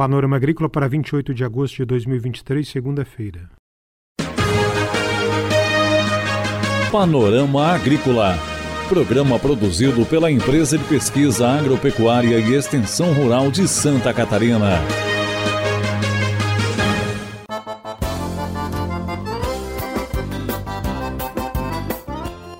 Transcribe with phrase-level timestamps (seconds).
[0.00, 3.50] Panorama Agrícola para 28 de agosto de 2023, segunda-feira.
[6.90, 8.34] Panorama Agrícola.
[8.88, 14.78] Programa produzido pela Empresa de Pesquisa Agropecuária e Extensão Rural de Santa Catarina.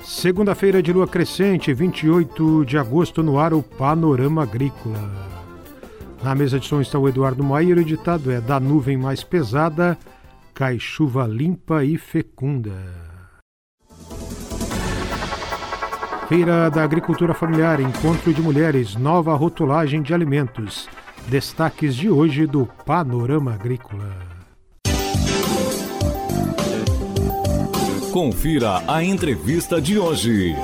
[0.05, 5.30] Segunda-feira de lua crescente, 28 de agosto, no ar o Panorama Agrícola.
[6.23, 9.97] Na mesa de som está o Eduardo Maier, o ditado é: Da nuvem mais pesada,
[10.55, 12.73] cai chuva limpa e fecunda.
[16.29, 20.89] Feira da Agricultura Familiar, Encontro de Mulheres, nova rotulagem de alimentos.
[21.27, 24.15] Destaques de hoje do Panorama Agrícola.
[28.13, 30.55] Confira a entrevista de hoje.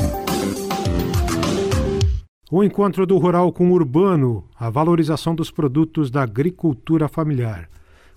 [2.49, 7.69] O encontro do rural com o urbano, a valorização dos produtos da agricultura familiar.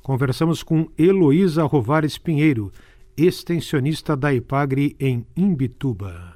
[0.03, 2.71] Conversamos com Heloísa Rovares Pinheiro,
[3.17, 6.35] extensionista da Ipagre em Imbituba.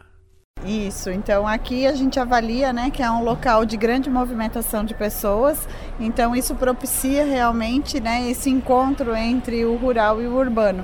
[0.66, 4.96] Isso, então aqui a gente avalia né, que é um local de grande movimentação de
[4.96, 5.68] pessoas,
[6.00, 10.84] então isso propicia realmente né, esse encontro entre o rural e o urbano.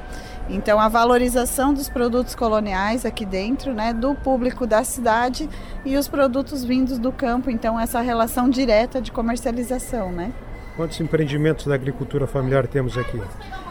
[0.50, 5.48] Então, a valorização dos produtos coloniais aqui dentro, né, do público da cidade
[5.86, 7.52] e os produtos vindos do campo.
[7.52, 10.34] Então, essa relação direta de comercialização, né?
[10.76, 13.22] Quantos empreendimentos da agricultura familiar temos aqui?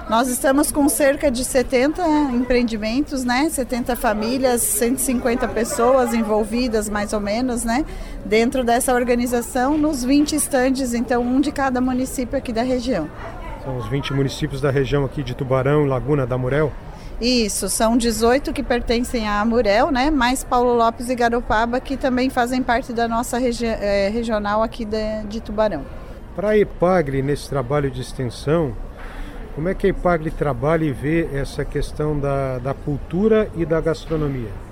[0.08, 3.48] Nós estamos com cerca de 70 empreendimentos, né?
[3.50, 7.84] 70 famílias, 150 pessoas envolvidas, mais ou menos, né?
[8.24, 13.08] Dentro dessa organização, nos 20 estandes, então um de cada município aqui da região.
[13.64, 16.72] São os 20 municípios da região aqui de Tubarão e Laguna da Murel?
[17.20, 20.10] Isso, são 18 que pertencem a Amurel, né?
[20.10, 24.84] Mais Paulo Lopes e Garopaba que também fazem parte da nossa regi é, regional aqui
[24.84, 25.84] de, de Tubarão.
[26.36, 28.72] Para a EPAGRE, nesse trabalho de extensão,
[29.56, 33.80] como é que a EPAGRE trabalha e vê essa questão da, da cultura e da
[33.80, 34.67] gastronomia?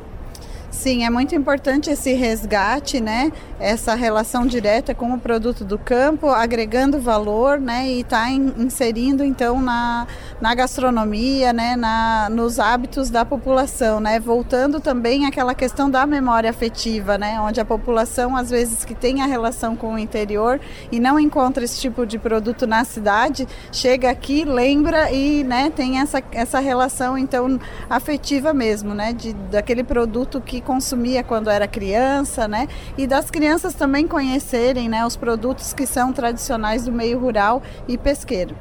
[0.76, 3.32] Sim, é muito importante esse resgate, né?
[3.58, 7.88] Essa relação direta com o produto do campo, agregando valor, né?
[7.88, 10.06] E está inserindo então na,
[10.38, 11.76] na gastronomia, né?
[11.76, 14.20] Na, nos hábitos da população, né?
[14.20, 17.40] Voltando também àquela questão da memória afetiva, né?
[17.40, 20.60] Onde a população às vezes que tem a relação com o interior
[20.92, 25.72] e não encontra esse tipo de produto na cidade, chega aqui, lembra e, né?
[25.74, 27.58] Tem essa essa relação então
[27.88, 29.14] afetiva mesmo, né?
[29.14, 32.68] De daquele produto que consumia quando era criança, né?
[32.98, 37.96] E das crianças também conhecerem, né, os produtos que são tradicionais do meio rural e
[37.96, 38.54] pesqueiro.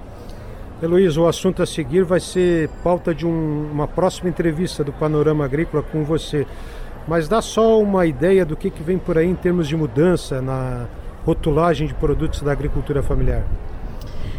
[0.81, 5.43] Heloísa, o assunto a seguir vai ser pauta de um, uma próxima entrevista do Panorama
[5.43, 6.45] Agrícola com você.
[7.07, 10.41] Mas dá só uma ideia do que, que vem por aí em termos de mudança
[10.41, 10.85] na
[11.25, 13.43] rotulagem de produtos da agricultura familiar.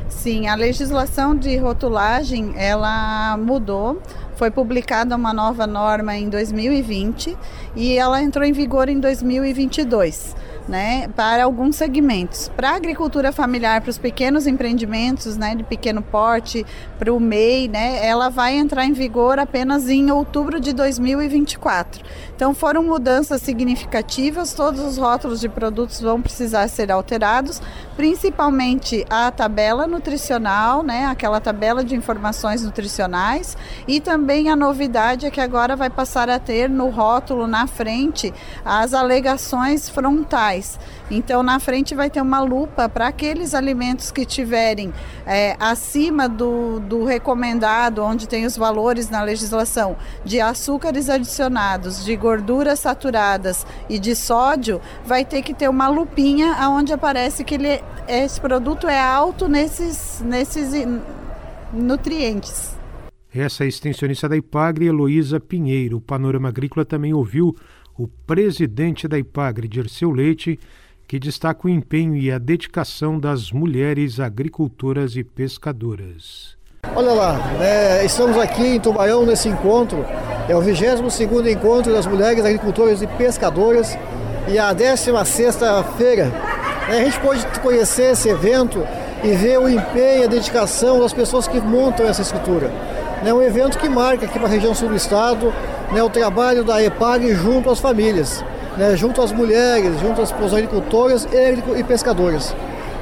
[0.09, 4.01] Sim, a legislação de rotulagem ela mudou
[4.37, 7.37] foi publicada uma nova norma em 2020
[7.75, 10.37] e ela entrou em vigor em 2022
[10.69, 12.51] né, para alguns segmentos.
[12.57, 16.67] Para a agricultura familiar, para os pequenos empreendimentos né, de pequeno porte,
[16.99, 22.05] para o MEI, né, ela vai entrar em vigor apenas em outubro de 2024.
[22.35, 27.63] Então foram mudanças significativas, todos os rótulos de produtos vão precisar ser alterados,
[27.97, 33.57] principalmente a tabela nutricional, né, aquela tabela de informações nutricionais,
[33.87, 38.33] e também a novidade é que agora vai passar a ter no rótulo na frente
[38.65, 40.56] as alegações frontais
[41.11, 44.93] então, na frente vai ter uma lupa para aqueles alimentos que tiverem
[45.27, 52.17] é, acima do, do recomendado, onde tem os valores na legislação, de açúcares adicionados, de
[52.17, 57.83] gorduras saturadas e de sódio, vai ter que ter uma lupinha onde aparece que ele,
[58.09, 60.73] esse produto é alto nesses, nesses
[61.73, 62.77] nutrientes.
[63.35, 65.99] Essa é a extensionista da IPAGRE, Heloísa Pinheiro.
[65.99, 67.55] O Panorama Agrícola também ouviu
[67.99, 70.59] o presidente da IPAGRE, Dirceu Leite,
[71.09, 76.57] que destaca o empenho e a dedicação das mulheres agricultoras e pescadoras.
[76.95, 80.05] Olha lá, né, estamos aqui em Tubarão nesse encontro,
[80.49, 83.97] é o 22º encontro das mulheres agricultoras e pescadoras
[84.49, 86.27] e a 16ª-feira.
[86.89, 88.83] Né, a gente pode conhecer esse evento
[89.25, 92.71] e ver o empenho e a dedicação das pessoas que montam essa estrutura.
[93.25, 95.53] É um evento que marca aqui para a região sul do estado
[95.93, 98.45] né, o trabalho da EPAG junto às famílias,
[98.77, 101.27] né, junto às mulheres, junto às agricultoras
[101.77, 102.55] e pescadoras.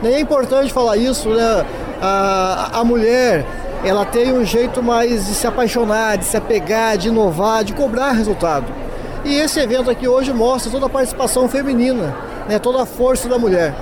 [0.03, 1.65] É importante falar isso, né,
[2.01, 3.45] a, a mulher
[3.85, 8.13] ela tem um jeito mais de se apaixonar, de se apegar, de inovar, de cobrar
[8.13, 8.67] resultado.
[9.25, 12.15] E esse evento aqui hoje mostra toda a participação feminina,
[12.49, 13.75] né, toda a força da mulher.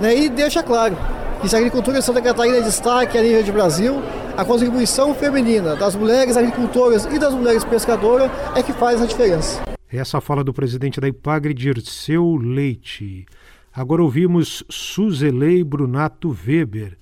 [0.00, 0.96] Né, e deixa claro
[1.40, 4.02] que se a agricultura de Santa Catarina é destaque a nível de Brasil,
[4.36, 9.62] a contribuição feminina das mulheres agricultoras e das mulheres pescadoras é que faz a diferença.
[9.92, 13.26] Essa fala do presidente da IPAGRE, Dirceu Leite.
[13.72, 16.98] Agora ouvimos Suzelei Brunato Weber,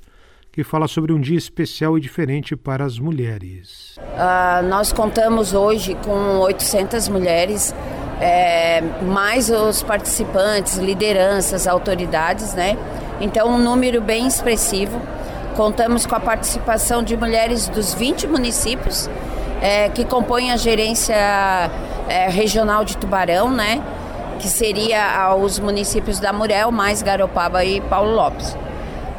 [0.51, 3.97] que fala sobre um dia especial e diferente para as mulheres.
[3.99, 7.75] Uh, nós contamos hoje com 800 mulheres,
[8.21, 12.77] é, mais os participantes, lideranças, autoridades, né?
[13.23, 15.01] Então, um número bem expressivo.
[15.57, 19.09] Contamos com a participação de mulheres dos 20 municípios
[19.61, 21.15] é, que compõem a gerência
[22.09, 23.83] é, regional de Tubarão, né?
[24.39, 28.57] Que seria os municípios da Murel, mais Garopaba e Paulo Lopes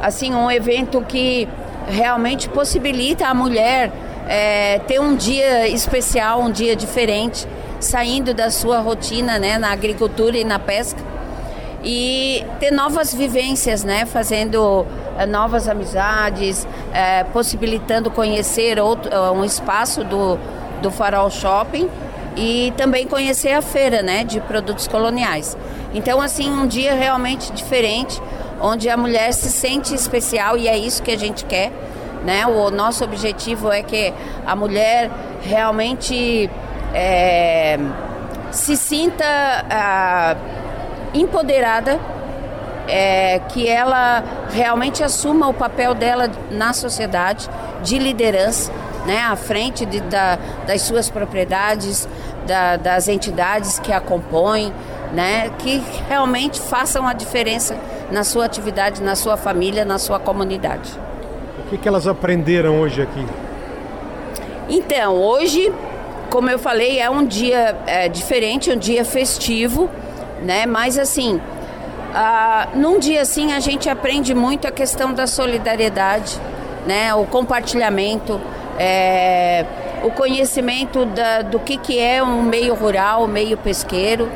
[0.04, 1.48] assim um evento que
[1.88, 3.90] realmente possibilita a mulher
[4.28, 7.48] é, ter um dia especial, um dia diferente,
[7.80, 11.00] saindo da sua rotina, né, na agricultura e na pesca
[11.82, 14.86] e ter novas vivências, né, fazendo
[15.28, 20.38] novas amizades, é, possibilitando conhecer outro, é, um espaço do,
[20.82, 21.88] do Farol Shopping
[22.36, 25.56] e também conhecer a feira, né, de produtos coloniais.
[25.94, 28.20] Então, assim, um dia realmente diferente,
[28.60, 31.72] onde a mulher se sente especial e é isso que a gente quer.
[32.24, 32.46] Né?
[32.46, 34.12] O nosso objetivo é que
[34.46, 35.10] a mulher
[35.42, 36.50] realmente
[36.94, 37.78] é,
[38.50, 39.24] se sinta
[39.70, 40.36] ah,
[41.12, 42.00] empoderada,
[42.88, 47.48] é, que ela realmente assuma o papel dela na sociedade
[47.82, 48.72] de liderança,
[49.06, 52.08] né, à frente de, da, das suas propriedades,
[52.46, 54.72] da, das entidades que a compõem,
[55.12, 57.76] né, que realmente façam a diferença
[58.10, 60.90] na sua atividade, na sua família, na sua comunidade.
[61.58, 63.26] O que, que elas aprenderam hoje aqui?
[64.68, 65.72] Então, hoje,
[66.30, 69.90] como eu falei, é um dia é, diferente, um dia festivo,
[70.42, 70.66] né?
[70.66, 71.40] Mas assim,
[72.14, 76.38] ah, num dia assim a gente aprende muito a questão da solidariedade,
[76.86, 77.14] né?
[77.14, 78.40] O compartilhamento,
[78.78, 79.64] é,
[80.02, 84.30] o conhecimento da, do que, que é um meio rural, um meio pesqueiro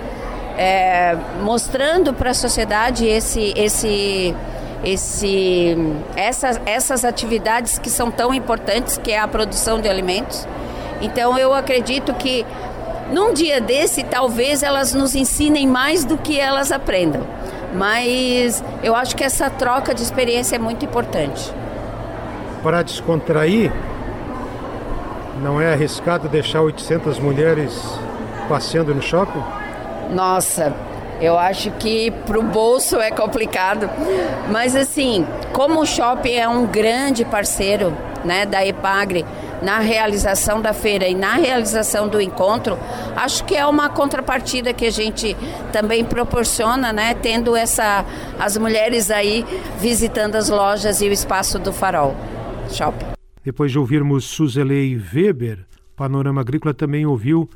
[0.58, 4.34] é, mostrando para a sociedade esse, esse,
[4.84, 5.76] esse,
[6.16, 10.46] essas, essas atividades que são tão importantes, que é a produção de alimentos.
[11.00, 12.44] Então eu acredito que
[13.12, 17.22] num dia desse, talvez elas nos ensinem mais do que elas aprendam.
[17.74, 21.52] Mas eu acho que essa troca de experiência é muito importante.
[22.62, 23.72] Para descontrair,
[25.42, 27.80] não é arriscado deixar 800 mulheres
[28.48, 29.42] passeando no shopping?
[30.10, 30.74] Nossa,
[31.20, 33.88] eu acho que para o bolso é complicado.
[34.50, 37.92] Mas assim, como o shopping é um grande parceiro
[38.24, 39.24] né, da EPAGRE
[39.62, 42.78] na realização da feira e na realização do encontro,
[43.16, 45.36] acho que é uma contrapartida que a gente
[45.72, 48.04] também proporciona, né, tendo essa
[48.38, 49.44] as mulheres aí
[49.80, 52.14] visitando as lojas e o espaço do Farol
[52.70, 53.06] Shopping.
[53.42, 55.66] Depois de ouvirmos Suzelei Weber,
[55.96, 57.48] Panorama Agrícola também ouviu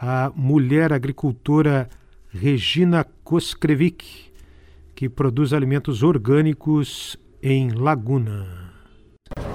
[0.00, 1.88] a mulher agricultora
[2.32, 4.30] Regina Koskrevik,
[4.94, 8.59] que produz alimentos orgânicos em Laguna.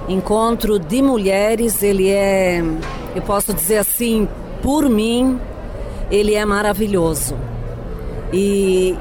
[0.08, 2.64] Encontro de mulheres, ele é,
[3.16, 4.28] eu posso dizer assim,
[4.62, 5.40] por mim,
[6.12, 7.36] ele é maravilhoso.
[8.32, 8.96] E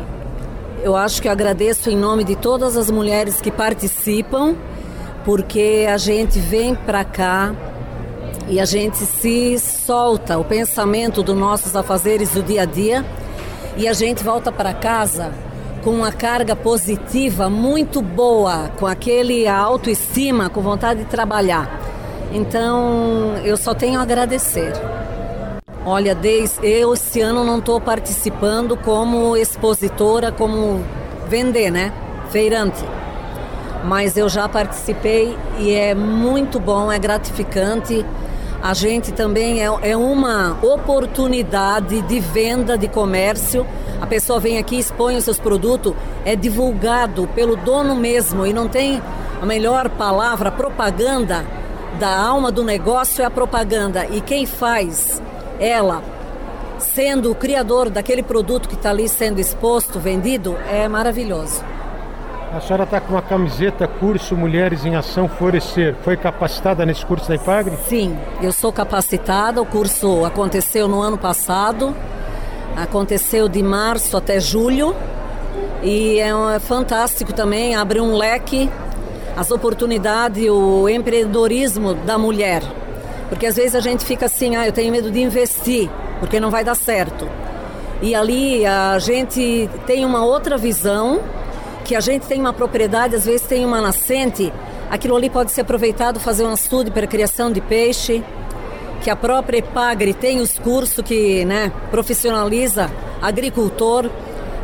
[0.82, 4.56] eu acho que eu agradeço em nome de todas as mulheres que participam,
[5.24, 7.54] porque a gente vem para cá
[8.48, 13.04] e a gente se solta o pensamento dos nossos afazeres do dia a dia
[13.76, 15.32] e a gente volta para casa
[15.84, 21.78] com uma carga positiva muito boa, com aquele autoestima, com vontade de trabalhar.
[22.32, 24.72] Então, eu só tenho a agradecer.
[25.84, 30.82] Olha, desde eu esse ano não estou participando como expositora, como
[31.28, 31.92] vender, né?
[32.30, 32.82] Feirante.
[33.84, 38.02] Mas eu já participei e é muito bom, é gratificante
[38.64, 43.66] a gente também é, é uma oportunidade de venda, de comércio.
[44.00, 48.68] A pessoa vem aqui, expõe os seus produtos, é divulgado pelo dono mesmo e não
[48.68, 49.02] tem
[49.40, 51.44] a melhor palavra, propaganda
[51.98, 54.06] da alma do negócio é a propaganda.
[54.06, 55.22] E quem faz
[55.60, 56.02] ela,
[56.78, 61.62] sendo o criador daquele produto que está ali sendo exposto, vendido, é maravilhoso.
[62.52, 65.96] A senhora está com uma camiseta curso Mulheres em Ação Florescer.
[66.04, 67.76] Foi capacitada nesse curso da IPAGRE?
[67.88, 69.60] Sim, eu sou capacitada.
[69.60, 71.94] O curso aconteceu no ano passado.
[72.76, 74.94] Aconteceu de março até julho.
[75.82, 78.70] E é, é fantástico também, abre um leque,
[79.36, 82.62] as oportunidades, o empreendedorismo da mulher.
[83.28, 85.90] Porque às vezes a gente fica assim, ah, eu tenho medo de investir,
[86.20, 87.28] porque não vai dar certo.
[88.02, 91.20] E ali a gente tem uma outra visão
[91.84, 94.52] que a gente tem uma propriedade, às vezes tem uma nascente,
[94.90, 98.24] aquilo ali pode ser aproveitado fazer um estudo para criação de peixe,
[99.02, 104.10] que a própria Epagre tem os cursos que né, profissionaliza agricultor.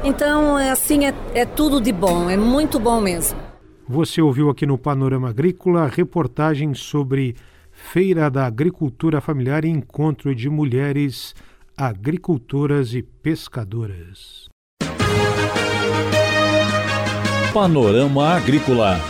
[0.05, 3.39] Então, é assim, é, é tudo de bom, é muito bom mesmo.
[3.89, 7.35] Você ouviu aqui no Panorama Agrícola reportagem sobre
[7.73, 11.35] Feira da Agricultura Familiar e Encontro de Mulheres
[11.77, 14.49] Agricultoras e Pescadoras.
[17.53, 19.10] Panorama Agrícola.